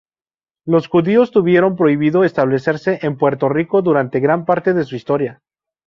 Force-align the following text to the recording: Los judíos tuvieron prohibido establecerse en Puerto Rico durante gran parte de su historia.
Los 0.65 0.87
judíos 0.87 1.29
tuvieron 1.29 1.75
prohibido 1.75 2.23
establecerse 2.23 2.97
en 3.03 3.19
Puerto 3.19 3.49
Rico 3.49 3.83
durante 3.83 4.19
gran 4.19 4.45
parte 4.45 4.73
de 4.73 4.83
su 4.83 4.95
historia. 4.95 5.43